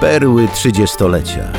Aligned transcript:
Perły 0.00 0.48
trzydziestolecia. 0.48 1.52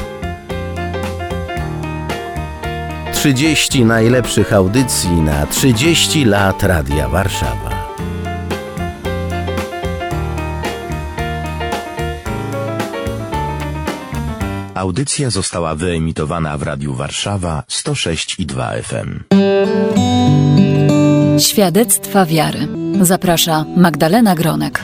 30 3.14 3.86
najlepszych 3.86 4.54
audycji 4.54 5.10
na 5.10 5.46
30 5.46 6.26
lat 6.26 6.64
Radia 6.64 7.10
Warszawa. 7.10 7.96
Audycja 14.76 15.30
została 15.30 15.76
wyemitowana 15.76 16.58
w 16.58 16.64
Radiu 16.64 16.94
Warszawa 16.94 17.64
106 17.68 18.40
i 18.40 18.46
2 18.46 18.72
FM. 18.84 19.20
Świadectwa 21.40 22.26
wiary. 22.26 22.68
Zaprasza 23.02 23.66
Magdalena 23.76 24.36
Gronek. 24.36 24.84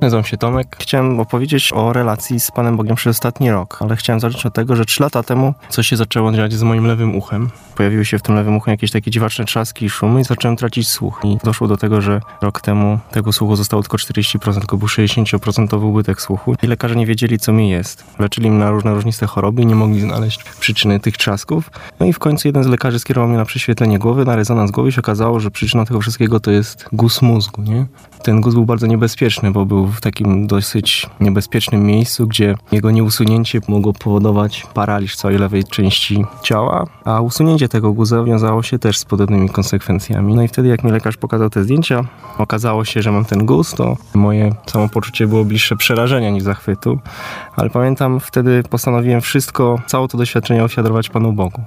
Nazywam 0.00 0.24
się 0.24 0.36
Tomek. 0.36 0.76
Chciałem 0.80 1.20
opowiedzieć 1.20 1.72
o 1.72 1.92
relacji 1.92 2.40
z 2.40 2.50
Panem 2.50 2.76
Bogiem 2.76 2.96
przez 2.96 3.16
ostatni 3.16 3.50
rok, 3.50 3.78
ale 3.80 3.96
chciałem 3.96 4.20
zacząć 4.20 4.46
od 4.46 4.54
tego, 4.54 4.76
że 4.76 4.84
trzy 4.84 5.02
lata 5.02 5.22
temu 5.22 5.54
coś 5.68 5.88
się 5.88 5.96
zaczęło 5.96 6.32
dziać 6.32 6.52
z 6.52 6.62
moim 6.62 6.86
lewym 6.86 7.16
uchem. 7.16 7.50
Pojawiły 7.78 8.04
się 8.04 8.18
w 8.18 8.22
tym 8.22 8.34
lewym 8.34 8.56
uchem 8.56 8.72
jakieś 8.72 8.90
takie 8.90 9.10
dziwaczne 9.10 9.44
trzaski 9.44 9.86
i 9.86 9.90
szumy 9.90 10.20
i 10.20 10.24
zacząłem 10.24 10.56
tracić 10.56 10.88
słuch. 10.88 11.20
I 11.24 11.36
doszło 11.44 11.68
do 11.68 11.76
tego, 11.76 12.00
że 12.00 12.20
rok 12.42 12.60
temu 12.60 12.98
tego 13.10 13.32
słuchu 13.32 13.56
zostało 13.56 13.82
tylko 13.82 13.96
40%, 13.96 14.58
tylko 14.58 14.76
był 14.76 14.88
60% 14.88 15.84
ubytek 15.84 16.22
słuchu. 16.22 16.54
I 16.62 16.66
lekarze 16.66 16.96
nie 16.96 17.06
wiedzieli, 17.06 17.38
co 17.38 17.52
mi 17.52 17.70
jest. 17.70 18.04
Leczyli 18.18 18.50
mnie 18.50 18.58
na 18.58 18.70
różne 18.70 18.94
różniste 18.94 19.26
choroby 19.26 19.62
i 19.62 19.66
nie 19.66 19.74
mogli 19.74 20.00
znaleźć 20.00 20.42
przyczyny 20.42 21.00
tych 21.00 21.16
trzasków. 21.16 21.70
No 22.00 22.06
i 22.06 22.12
w 22.12 22.18
końcu 22.18 22.48
jeden 22.48 22.64
z 22.64 22.66
lekarzy 22.66 22.98
skierował 22.98 23.28
mnie 23.28 23.38
na 23.38 23.44
prześwietlenie 23.44 23.98
głowy, 23.98 24.24
na 24.24 24.36
rezonans 24.36 24.70
głowy 24.70 24.88
i 24.88 24.92
się 24.92 25.00
okazało, 25.00 25.40
że 25.40 25.50
przyczyną 25.50 25.84
tego 25.84 26.00
wszystkiego 26.00 26.40
to 26.40 26.50
jest 26.50 26.88
guz 26.92 27.22
mózgu, 27.22 27.62
nie? 27.62 27.86
Ten 28.22 28.40
guz 28.40 28.54
był 28.54 28.64
bardzo 28.64 28.86
niebezpieczny, 28.86 29.50
bo 29.50 29.66
był 29.66 29.86
w 29.86 30.00
takim 30.00 30.46
dosyć 30.46 31.06
niebezpiecznym 31.20 31.86
miejscu, 31.86 32.26
gdzie 32.26 32.54
jego 32.72 32.90
nieusunięcie 32.90 33.60
mogło 33.68 33.92
powodować 33.92 34.66
paraliż 34.74 35.16
całej 35.16 35.38
lewej 35.38 35.64
części 35.64 36.24
ciała, 36.42 36.86
a 37.04 37.20
usunięcie 37.20 37.67
tego 37.68 37.92
guza 37.92 38.24
wiązało 38.24 38.62
się 38.62 38.78
też 38.78 38.98
z 38.98 39.04
podobnymi 39.04 39.48
konsekwencjami. 39.48 40.34
No 40.34 40.42
i 40.42 40.48
wtedy, 40.48 40.68
jak 40.68 40.84
mi 40.84 40.90
lekarz 40.90 41.16
pokazał 41.16 41.50
te 41.50 41.64
zdjęcia, 41.64 42.04
okazało 42.38 42.84
się, 42.84 43.02
że 43.02 43.12
mam 43.12 43.24
ten 43.24 43.46
guz, 43.46 43.74
to 43.74 43.96
moje 44.14 44.54
samopoczucie 44.66 45.26
było 45.26 45.44
bliższe 45.44 45.76
przerażenia 45.76 46.30
niż 46.30 46.42
zachwytu, 46.42 46.98
ale 47.56 47.70
pamiętam 47.70 48.20
wtedy 48.20 48.62
postanowiłem 48.70 49.20
wszystko, 49.20 49.80
całe 49.86 50.08
to 50.08 50.18
doświadczenie 50.18 50.64
ofiadrować 50.64 51.08
Panu 51.08 51.32
Bogu 51.32 51.62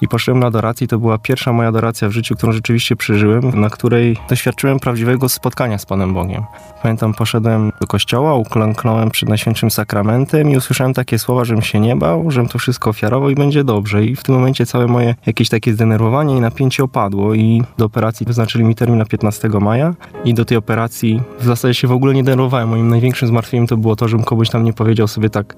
i 0.00 0.08
poszedłem 0.08 0.40
na 0.40 0.46
adorację. 0.46 0.86
To 0.86 0.98
była 0.98 1.18
pierwsza 1.18 1.52
moja 1.52 1.68
adoracja 1.68 2.08
w 2.08 2.12
życiu, 2.12 2.36
którą 2.36 2.52
rzeczywiście 2.52 2.96
przeżyłem, 2.96 3.60
na 3.60 3.70
której 3.70 4.16
doświadczyłem 4.28 4.80
prawdziwego 4.80 5.28
spotkania 5.28 5.78
z 5.78 5.86
Panem 5.86 6.14
Bogiem. 6.14 6.42
Pamiętam, 6.82 7.14
poszedłem 7.14 7.72
do 7.80 7.86
kościoła, 7.86 8.34
uklęknąłem 8.34 9.10
przed 9.10 9.28
Najświętszym 9.28 9.70
Sakramentem 9.70 10.50
i 10.50 10.56
usłyszałem 10.56 10.94
takie 10.94 11.18
słowa, 11.18 11.44
żebym 11.44 11.62
się 11.62 11.80
nie 11.80 11.96
bał, 11.96 12.30
żebym 12.30 12.48
to 12.48 12.58
wszystko 12.58 12.90
ofiarował 12.90 13.30
i 13.30 13.34
będzie 13.34 13.64
dobrze. 13.64 14.04
I 14.04 14.16
w 14.16 14.22
tym 14.22 14.34
momencie 14.34 14.66
całe 14.66 14.86
moje 14.86 15.14
jakieś 15.26 15.45
takie 15.48 15.72
zdenerwowanie 15.72 16.36
i 16.36 16.40
napięcie 16.40 16.84
opadło 16.84 17.34
i 17.34 17.62
do 17.78 17.84
operacji 17.84 18.26
wyznaczyli 18.26 18.64
mi 18.64 18.74
termin 18.74 18.98
na 18.98 19.04
15 19.04 19.48
maja 19.48 19.94
i 20.24 20.34
do 20.34 20.44
tej 20.44 20.56
operacji 20.56 21.22
w 21.38 21.44
zasadzie 21.44 21.74
się 21.74 21.88
w 21.88 21.92
ogóle 21.92 22.14
nie 22.14 22.24
denerwowałem. 22.24 22.68
Moim 22.68 22.88
największym 22.88 23.28
zmartwieniem 23.28 23.66
to 23.66 23.76
było 23.76 23.96
to, 23.96 24.08
żebym 24.08 24.24
kogoś 24.24 24.50
tam 24.50 24.64
nie 24.64 24.72
powiedział 24.72 25.08
sobie 25.08 25.30
tak 25.30 25.56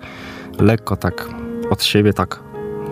lekko, 0.60 0.96
tak 0.96 1.28
od 1.70 1.82
siebie, 1.82 2.12
tak 2.12 2.47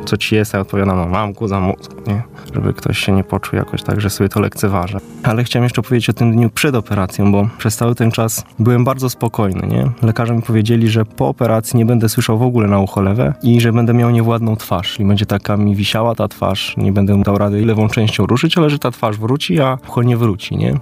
co 0.07 0.17
ci 0.17 0.35
jest, 0.35 0.55
ja 0.55 0.61
odpowiadam, 0.61 0.97
no 0.97 1.07
mam 1.07 1.33
guza 1.33 1.61
mózgu, 1.61 1.95
nie? 2.07 2.23
Żeby 2.55 2.75
ktoś 2.75 2.99
się 2.99 3.13
nie 3.13 3.25
poczuł 3.25 3.59
jakoś 3.59 3.83
tak, 3.83 4.01
że 4.01 4.11
sobie 4.11 4.29
to 4.29 4.41
lekceważę. 4.41 4.99
Ale 5.23 5.45
chciałem 5.45 5.65
jeszcze 5.65 5.83
powiedzieć 5.83 6.11
o 6.11 6.13
tym 6.13 6.33
dniu 6.33 6.51
przed 6.51 6.75
operacją, 6.75 7.33
bo 7.33 7.49
przez 7.59 7.77
cały 7.77 7.95
ten 7.95 8.11
czas 8.11 8.45
byłem 8.59 8.85
bardzo 8.85 9.11
spokojny, 9.11 9.67
nie? 9.67 9.91
Lekarze 10.03 10.35
mi 10.35 10.43
powiedzieli, 10.43 10.89
że 10.89 11.05
po 11.05 11.29
operacji 11.29 11.77
nie 11.77 11.87
będę 11.87 12.09
słyszał 12.09 12.39
w 12.39 12.43
ogóle 12.43 12.69
na 12.69 12.79
ucho 12.79 13.03
lewe 13.03 13.35
i 13.43 13.61
że 13.61 13.73
będę 13.73 13.95
miał 13.95 14.11
niewładną 14.11 14.57
twarz 14.57 15.01
i 15.01 15.05
będzie 15.05 15.27
taka 15.27 15.57
mi 15.57 15.77
wisiała 15.77 16.15
ta 16.15 16.29
twarz, 16.29 16.75
nie 16.77 16.93
będę 16.93 17.23
dał 17.23 17.39
rady 17.39 17.67
lewą 17.67 17.89
częścią 17.89 18.27
ruszyć, 18.27 18.59
ale 18.59 18.71
że 18.71 18.79
ta 18.79 18.91
twarz 18.91 19.19
wróci, 19.19 19.61
a 19.61 19.79
ucho 19.89 20.03
nie 20.03 20.17
wróci, 20.17 20.57
nie? 20.57 20.75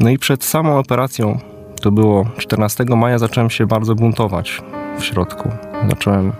No 0.00 0.10
i 0.10 0.18
przed 0.18 0.44
samą 0.44 0.78
operacją, 0.78 1.38
to 1.80 1.90
było 1.90 2.26
14 2.36 2.84
maja, 2.84 3.18
zacząłem 3.18 3.50
się 3.50 3.66
bardzo 3.66 3.94
buntować 3.94 4.62
w 4.98 5.04
środku. 5.04 5.48
Zacząłem 5.88 6.32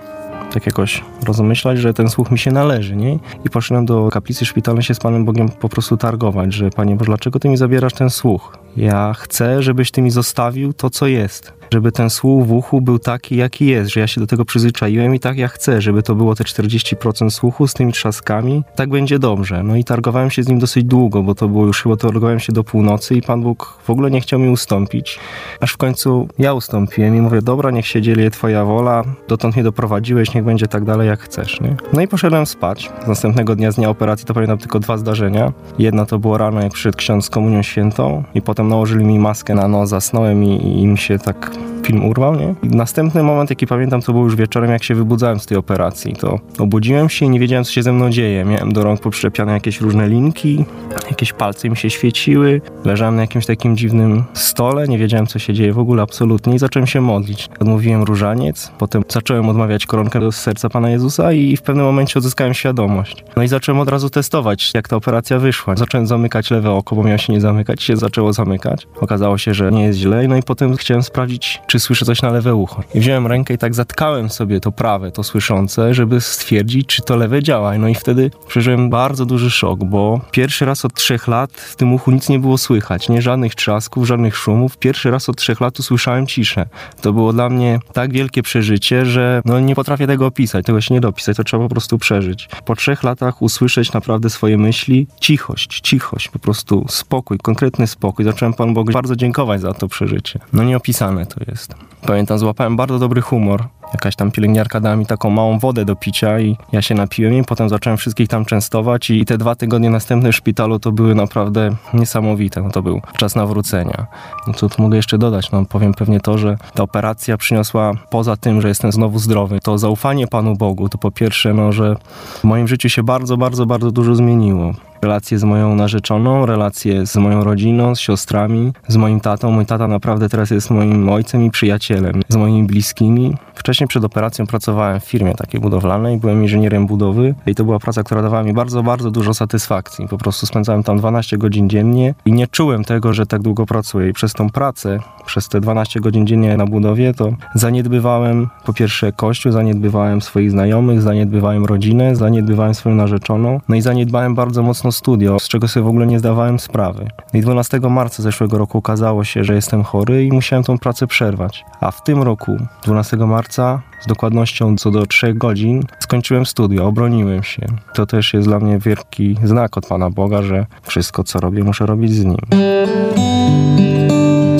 tak 0.51 0.67
jakoś 0.67 1.05
rozmyślać, 1.27 1.79
że 1.79 1.95
ten 1.95 2.09
słuch 2.09 2.31
mi 2.31 2.39
się 2.39 2.51
należy, 2.51 2.97
nie? 2.97 3.19
I 3.45 3.51
poszedłem 3.53 3.87
do 3.87 4.09
kaplicy 4.09 4.47
szpitalnej 4.47 4.83
się 4.83 4.95
z 4.95 4.99
Panem 4.99 5.25
Bogiem 5.25 5.49
po 5.49 5.69
prostu 5.69 5.97
targować, 5.97 6.53
że 6.53 6.71
Panie 6.71 6.97
Boże, 6.97 7.07
dlaczego 7.07 7.39
Ty 7.39 7.49
mi 7.49 7.57
zabierasz 7.57 7.93
ten 7.93 8.11
słuch? 8.11 8.57
Ja 8.77 9.15
chcę, 9.15 9.63
żebyś 9.63 9.91
Ty 9.91 10.03
mi 10.03 10.11
zostawił 10.11 10.73
to, 10.73 10.91
co 10.91 11.07
jest 11.07 11.60
żeby 11.71 11.93
ten 11.93 12.11
słuch 12.11 12.47
w 12.47 12.53
uchu 12.53 12.81
był 12.81 12.99
taki, 12.99 13.37
jaki 13.37 13.67
jest, 13.67 13.91
że 13.91 14.01
ja 14.01 14.07
się 14.07 14.21
do 14.21 14.27
tego 14.27 14.45
przyzwyczaiłem 14.45 15.15
i 15.15 15.21
tak 15.21 15.39
ja 15.39 15.49
chcę, 15.49 15.81
żeby 15.81 16.03
to 16.03 16.15
było 16.15 16.35
te 16.35 16.45
40% 16.45 17.31
słuchu 17.31 17.67
z 17.67 17.75
tymi 17.75 17.93
trzaskami, 17.93 18.65
tak 18.75 18.91
będzie 18.91 19.19
dobrze. 19.19 19.63
No 19.63 19.77
i 19.77 19.85
targowałem 19.85 20.31
się 20.31 20.43
z 20.43 20.49
nim 20.49 20.59
dosyć 20.59 20.85
długo, 20.85 21.23
bo 21.23 21.35
to 21.35 21.49
było 21.49 21.67
już 21.67 21.83
chyba 21.83 21.97
targowałem 21.97 22.41
się 22.41 22.53
do 22.53 22.65
północy 22.65 23.15
i 23.15 23.23
Pan 23.23 23.43
Bóg 23.43 23.79
w 23.85 23.91
ogóle 23.91 24.11
nie 24.11 24.21
chciał 24.21 24.39
mi 24.39 24.49
ustąpić. 24.49 25.19
Aż 25.61 25.73
w 25.73 25.77
końcu 25.77 26.29
ja 26.39 26.55
ustąpiłem 26.55 27.17
i 27.17 27.21
mówię, 27.21 27.43
dobra, 27.43 27.71
niech 27.71 27.87
się 27.87 28.03
dzieje 28.03 28.31
Twoja 28.31 28.65
wola, 28.65 29.05
dotąd 29.29 29.55
mnie 29.55 29.65
doprowadziłeś, 29.65 30.35
niech 30.35 30.45
będzie 30.45 30.67
tak 30.67 30.85
dalej, 30.85 31.09
jak 31.09 31.21
chcesz, 31.21 31.61
nie? 31.61 31.77
No 31.93 32.01
i 32.01 32.09
poszedłem 32.09 32.47
spać. 32.47 32.91
Następnego 33.07 33.57
dnia, 33.57 33.73
z 33.73 33.77
dnia 33.77 33.91
operacji, 33.91 34.27
to 34.27 34.35
pamiętam 34.35 34.59
tylko 34.59 34.81
dwa 34.81 34.99
zdarzenia. 34.99 35.53
Jedno 35.79 36.07
to 36.07 36.19
było 36.19 36.39
rano, 36.39 36.63
jak 36.63 36.73
przyszedł 36.73 36.97
ksiądz 36.97 37.25
z 37.25 37.31
komunią 37.31 37.63
świętą 37.63 38.25
i 38.35 38.43
potem 38.43 38.69
nałożyli 38.69 39.05
mi 39.05 39.19
maskę 39.19 39.55
na 39.55 39.69
nos, 39.69 39.89
zasnąłem 39.89 40.45
i, 40.45 40.49
i 40.49 40.83
im 40.83 40.97
się 40.97 41.19
tak 41.19 41.60
film 41.91 42.05
urwał, 42.05 42.35
nie? 42.37 42.55
Następny 42.63 43.23
moment, 43.23 43.51
jaki 43.51 43.67
pamiętam, 43.67 44.03
to 44.03 44.13
był 44.13 44.25
już 44.25 44.37
wieczorem, 44.37 44.71
jak 44.71 44.85
się 44.85 44.95
wybudzałem 44.95 45.41
z 45.41 45.47
tej 45.47 45.59
operacji. 45.59 46.13
To 46.13 46.39
obudziłem 46.59 47.09
się 47.09 47.27
i 47.27 47.31
nie 47.31 47.41
wiedziałem, 47.41 47.65
co 47.65 47.73
się 47.73 47.83
ze 47.83 47.93
mną 47.93 48.11
dzieje. 48.11 48.45
Miałem 48.45 48.73
do 48.73 48.85
rąk 48.85 49.01
poprzyczepiane 49.01 49.53
jakieś 49.53 49.81
różne 49.81 50.09
linki, 50.09 50.65
jakieś 51.09 51.33
palce 51.33 51.69
mi 51.69 51.77
się 51.77 51.91
świeciły. 51.91 52.61
Leżałem 52.85 53.17
na 53.17 53.21
jakimś 53.21 53.47
takim 53.47 53.77
dziwnym 53.77 54.25
stole, 54.35 54.89
nie 54.89 54.99
wiedziałem, 54.99 55.27
co 55.27 55.39
się 55.39 55.55
dzieje 55.55 55.73
w 55.73 55.79
ogóle 55.79 56.03
absolutnie 56.03 56.55
i 56.55 56.59
zacząłem 56.59 56.87
się 56.87 57.01
modlić. 57.01 57.49
Odmówiłem 57.61 58.03
różaniec, 58.03 58.73
potem 58.79 59.03
zacząłem 59.09 59.49
odmawiać 59.49 59.87
koronkę 59.87 60.21
do 60.21 60.33
serca 60.33 60.69
Pana 60.69 60.91
Jezusa 60.91 61.33
i 61.33 61.57
w 61.57 61.63
pewnym 61.63 61.87
momencie 61.87 62.19
odzyskałem 62.19 62.55
świadomość. 62.55 63.25
No 63.37 63.43
i 63.43 63.49
zacząłem 63.49 63.81
od 63.81 63.89
razu 63.89 64.11
testować, 64.11 64.75
jak 64.75 64.89
ta 64.89 64.97
operacja 64.97 65.39
wyszła. 65.39 65.77
Zacząłem 65.77 66.07
zamykać 66.07 66.51
lewe 66.51 66.71
oko, 66.71 66.97
bo 66.97 67.03
miało 67.03 67.19
się 67.19 67.33
nie 67.33 67.41
zamykać, 67.41 67.83
się 67.83 67.97
zaczęło 67.97 68.33
zamykać. 68.33 68.87
Okazało 69.01 69.39
się, 69.39 69.55
że 69.55 69.71
nie 69.73 69.85
jest 69.85 69.99
źle, 69.99 70.29
no 70.29 70.37
i 70.37 70.43
potem 70.43 70.77
chciałem 70.77 71.03
sprawdzić, 71.03 71.61
czy 71.67 71.80
słyszę 71.81 72.05
coś 72.05 72.23
na 72.23 72.31
lewe 72.31 72.55
ucho. 72.55 72.83
I 72.95 73.01
wziąłem 73.01 73.27
rękę 73.27 73.55
i 73.55 73.59
tak 73.59 73.75
zatkałem 73.75 74.31
sobie 74.31 74.61
to 74.61 74.73
prawe, 74.73 75.13
to 75.13 75.23
słyszące, 75.23 75.95
żeby 75.95 76.21
stwierdzić, 76.21 76.87
czy 76.87 77.03
to 77.03 77.17
lewe 77.17 77.43
działa. 77.43 77.79
No 77.79 77.89
i 77.89 77.95
wtedy 77.95 78.31
przeżyłem 78.49 78.91
bardzo 78.91 79.27
duży 79.27 79.51
szok, 79.51 79.85
bo 79.85 80.21
pierwszy 80.31 80.65
raz 80.65 80.85
od 80.85 80.95
trzech 80.95 81.29
lat 81.29 81.53
w 81.53 81.77
tym 81.77 81.93
uchu 81.93 82.11
nic 82.11 82.29
nie 82.29 82.39
było 82.39 82.59
słychać, 82.59 83.09
nie 83.09 83.23
żadnych 83.23 83.55
trzasków, 83.55 84.07
żadnych 84.07 84.37
szumów. 84.37 84.79
Pierwszy 84.79 85.11
raz 85.11 85.29
od 85.29 85.37
trzech 85.37 85.61
lat 85.61 85.79
usłyszałem 85.79 86.27
ciszę. 86.27 86.67
To 87.01 87.13
było 87.13 87.33
dla 87.33 87.49
mnie 87.49 87.79
tak 87.93 88.13
wielkie 88.13 88.43
przeżycie, 88.43 89.07
że 89.07 89.43
no 89.45 89.61
nie 89.61 89.75
potrafię 89.75 90.07
tego 90.07 90.27
opisać, 90.27 90.67
tego 90.67 90.81
się 90.81 90.95
nie 90.95 91.01
dopisać, 91.01 91.37
to 91.37 91.45
trzeba 91.45 91.63
po 91.63 91.69
prostu 91.69 91.99
przeżyć. 91.99 92.49
Po 92.65 92.77
trzech 92.77 93.03
latach 93.03 93.43
usłyszeć 93.43 93.93
naprawdę 93.93 94.31
swoje 94.31 94.59
myśli, 94.59 95.07
cichość, 95.21 95.81
cichość, 95.81 96.29
po 96.29 96.39
prostu 96.39 96.87
spokój, 96.89 97.39
konkretny 97.39 97.87
spokój. 97.87 98.25
Zacząłem 98.25 98.55
Panu 98.55 98.73
Bogu 98.73 98.93
bardzo 98.93 99.17
dziękować 99.17 99.61
za 99.61 99.75
to 99.75 99.89
przeżycie. 99.89 100.41
No 100.53 100.63
nieopisane 100.65 101.27
to 101.27 101.41
jest 101.51 101.60
jest. 101.61 102.00
Pamiętam, 102.07 102.39
złapałem 102.39 102.77
bardzo 102.77 102.99
dobry 102.99 103.21
humor. 103.21 103.65
Jakaś 103.93 104.17
tam 104.17 104.31
pielęgniarka 104.31 104.81
dała 104.81 104.97
mi 104.97 105.07
taką 105.07 105.31
małą 105.31 105.59
wodę 105.59 105.85
do 105.85 105.97
picia 105.97 106.41
i 106.41 106.57
ja 106.73 106.83
się 106.83 106.95
napiłem 106.95 107.35
i 107.35 107.45
potem 107.45 107.69
zacząłem 107.69 107.97
wszystkich 107.97 108.29
tam 108.29 108.45
częstować 108.45 109.11
i 109.11 109.25
te 109.25 109.39
dwa 109.39 109.55
tygodnie 109.55 109.91
następne 109.91 110.33
w 110.33 110.37
szpitalu 110.37 110.79
to 110.79 110.93
były 110.93 111.15
naprawdę 111.15 111.71
niesamowite. 111.95 112.63
No 112.63 112.71
to 112.71 112.83
był 112.83 113.01
czas 113.17 113.37
nawrócenia. 113.37 114.07
No 114.47 114.55
co 114.55 114.69
tu 114.69 114.83
mogę 114.83 114.97
jeszcze 114.97 115.19
dodać? 115.19 115.51
No 115.51 115.65
powiem 115.65 115.95
pewnie 115.95 116.21
to, 116.21 116.39
że 116.39 116.57
ta 116.75 116.83
operacja 116.83 117.37
przyniosła 117.37 117.93
poza 118.11 118.37
tym, 118.37 118.61
że 118.61 118.69
jestem 118.69 118.93
znowu 118.93 119.19
zdrowy, 119.19 119.59
to 119.63 119.79
zaufanie 119.79 120.27
Panu 120.27 120.57
Bogu, 120.57 120.89
to 120.89 120.99
po 120.99 121.11
pierwsze, 121.11 121.55
no, 121.55 121.73
że 121.73 121.97
w 122.41 122.45
moim 122.45 122.69
życiu 122.69 122.89
się 122.89 123.03
bardzo, 123.03 123.37
bardzo, 123.37 123.67
bardzo 123.67 123.91
dużo 123.91 124.15
zmieniło 124.15 124.73
relacje 125.03 125.39
z 125.39 125.45
moją 125.45 125.75
narzeczoną, 125.75 126.47
relacje 126.47 127.07
z 127.07 127.17
moją 127.17 127.45
rodziną, 127.45 127.95
z 127.95 128.01
siostrami, 128.01 128.73
z 128.89 128.97
moim 128.97 129.21
tatą. 129.21 129.51
Mój 129.51 129.67
tata 129.67 129.89
naprawdę 129.89 130.29
teraz 130.29 130.51
jest 130.51 130.71
moim 130.71 131.09
ojcem 131.09 131.45
i 131.45 131.51
przyjacielem, 131.51 132.00
z 132.29 132.37
moimi 132.37 132.65
bliskimi. 132.65 133.37
Wcześniej 133.55 133.89
przed 133.89 134.05
operacją 134.05 134.47
pracowałem 134.47 135.01
w 135.01 135.05
firmie 135.05 135.35
takiej 135.35 135.61
budowlanej, 135.61 136.17
byłem 136.17 136.43
inżynierem 136.43 136.87
budowy 136.87 137.35
i 137.47 137.55
to 137.55 137.65
była 137.65 137.79
praca, 137.79 138.03
która 138.03 138.23
dawała 138.23 138.43
mi 138.43 138.53
bardzo, 138.53 138.83
bardzo 138.83 139.11
dużo 139.11 139.35
satysfakcji. 139.35 140.09
Po 140.09 140.19
prostu 140.19 140.47
spędzałem 140.47 140.83
tam 140.83 140.99
12 140.99 141.39
godzin 141.39 141.69
dziennie 141.69 142.15
i 142.25 142.33
nie 142.33 142.47
czułem 142.47 142.85
tego, 142.85 143.13
że 143.13 143.27
tak 143.27 143.43
długo 143.43 143.67
pracuję. 143.67 144.09
I 144.09 144.13
przez 144.13 144.33
tą 144.33 144.51
pracę, 144.51 144.99
przez 145.27 145.49
te 145.49 145.61
12 145.61 146.01
godzin 146.01 146.27
dziennie 146.27 146.57
na 146.57 146.67
budowie, 146.67 147.15
to 147.15 147.33
zaniedbywałem 147.55 148.49
po 148.65 148.73
pierwsze 148.73 149.13
kościół, 149.13 149.53
zaniedbywałem 149.53 150.23
swoich 150.23 150.51
znajomych, 150.51 151.03
zaniedbywałem 151.03 151.65
rodzinę, 151.65 152.17
zaniedbywałem 152.17 152.75
swoją 152.75 152.95
narzeczoną, 152.95 153.61
no 153.69 153.77
i 153.77 153.81
zaniedbałem 153.81 154.35
bardzo 154.35 154.63
mocno 154.63 154.93
studio, 154.93 155.39
z 155.39 155.49
czego 155.49 155.69
sobie 155.69 155.85
w 155.85 155.89
ogóle 155.89 156.07
nie 156.07 156.19
zdawałem 156.19 156.59
sprawy. 156.59 157.09
I 157.35 157.41
12 157.41 157.81
marca 157.81 158.23
zeszłego 158.23 158.59
roku 158.59 158.79
okazało 158.79 159.25
się, 159.25 159.45
że 159.45 159.55
jestem 159.55 159.83
chory 159.83 160.25
i 160.25 160.33
musiałem 160.33 160.65
tą 160.65 160.79
pracę 160.79 161.07
przerwać. 161.07 161.65
A 161.81 161.91
w 161.91 162.03
tym 162.03 162.23
roku, 162.23 162.57
12 162.85 163.17
marca, 163.17 163.83
z 164.01 164.07
dokładnością 164.07 164.77
co 164.77 164.91
do 164.91 165.07
3 165.07 165.35
godzin, 165.35 165.83
skończyłem 165.99 166.47
studia, 166.47 166.83
obroniłem 166.83 167.43
się. 167.43 167.67
To 167.95 168.07
też 168.07 168.35
jest 168.35 168.49
dla 168.49 168.59
mnie 168.59 168.79
wielki 168.79 169.37
znak 169.45 169.77
od 169.77 169.87
Pana 169.87 170.11
Boga, 170.11 170.43
że 170.43 170.67
wszystko 170.83 171.25
co 171.25 171.41
robię, 171.41 171.65
muszę 171.65 171.87
robić 171.87 172.13
z 172.13 172.25
Nim. 172.25 172.41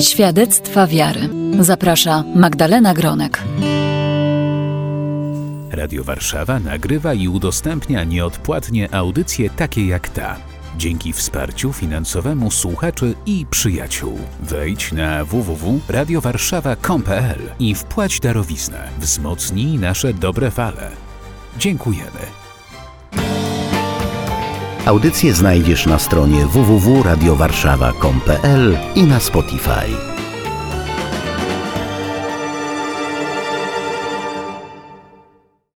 Świadectwa 0.01 0.87
wiary. 0.87 1.29
Zaprasza 1.59 2.23
Magdalena 2.35 2.93
Gronek. 2.93 3.43
Radio 5.71 6.03
Warszawa 6.03 6.59
nagrywa 6.59 7.13
i 7.13 7.27
udostępnia 7.27 8.03
nieodpłatnie 8.03 8.95
audycje 8.95 9.49
takie 9.49 9.87
jak 9.87 10.09
ta. 10.09 10.35
Dzięki 10.77 11.13
wsparciu 11.13 11.73
finansowemu 11.73 12.51
słuchaczy 12.51 13.15
i 13.25 13.45
przyjaciół. 13.49 14.19
Wejdź 14.39 14.91
na 14.91 15.25
www.radiowarszawa.com.pl 15.25 17.39
i 17.59 17.75
wpłać 17.75 18.19
darowiznę. 18.19 18.89
Wzmocnij 18.99 19.79
nasze 19.79 20.13
dobre 20.13 20.51
fale. 20.51 20.91
Dziękujemy. 21.57 22.19
Audycje 24.85 25.33
znajdziesz 25.33 25.85
na 25.85 25.99
stronie 25.99 26.45
www.radiowarszawa.com.pl 26.45 28.77
i 28.95 29.03
na 29.03 29.19
Spotify. 29.19 30.10